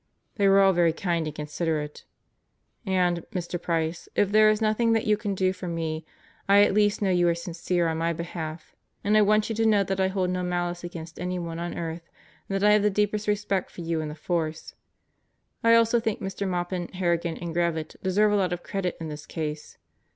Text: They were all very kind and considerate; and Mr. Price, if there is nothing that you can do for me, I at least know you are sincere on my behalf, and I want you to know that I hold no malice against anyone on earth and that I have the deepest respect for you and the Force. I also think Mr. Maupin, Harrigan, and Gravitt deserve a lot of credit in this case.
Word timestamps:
They 0.37 0.47
were 0.47 0.61
all 0.61 0.73
very 0.73 0.93
kind 0.93 1.27
and 1.27 1.35
considerate; 1.35 2.05
and 2.87 3.23
Mr. 3.33 3.61
Price, 3.61 4.09
if 4.15 4.31
there 4.31 4.49
is 4.49 4.59
nothing 4.59 4.93
that 4.93 5.05
you 5.05 5.15
can 5.15 5.35
do 5.35 5.53
for 5.53 5.67
me, 5.67 6.07
I 6.49 6.63
at 6.63 6.73
least 6.73 7.03
know 7.03 7.11
you 7.11 7.27
are 7.27 7.35
sincere 7.35 7.87
on 7.87 7.99
my 7.99 8.11
behalf, 8.11 8.75
and 9.03 9.15
I 9.15 9.21
want 9.21 9.47
you 9.47 9.53
to 9.57 9.63
know 9.67 9.83
that 9.83 9.99
I 9.99 10.07
hold 10.07 10.31
no 10.31 10.41
malice 10.41 10.83
against 10.83 11.19
anyone 11.19 11.59
on 11.59 11.77
earth 11.77 12.09
and 12.49 12.59
that 12.59 12.65
I 12.67 12.71
have 12.71 12.81
the 12.81 12.89
deepest 12.89 13.27
respect 13.27 13.69
for 13.69 13.81
you 13.81 14.01
and 14.01 14.09
the 14.09 14.15
Force. 14.15 14.73
I 15.63 15.75
also 15.75 15.99
think 15.99 16.19
Mr. 16.19 16.47
Maupin, 16.49 16.87
Harrigan, 16.93 17.37
and 17.37 17.53
Gravitt 17.53 17.95
deserve 18.01 18.31
a 18.31 18.35
lot 18.37 18.53
of 18.53 18.63
credit 18.63 18.97
in 18.99 19.07
this 19.09 19.27
case. 19.27 19.77